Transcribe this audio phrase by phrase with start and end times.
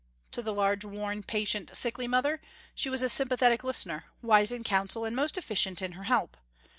[0.31, 2.41] To the large, worn, patient, sickly mother
[2.73, 6.37] she was a sympathetic listener, wise in council and most efficient in her help.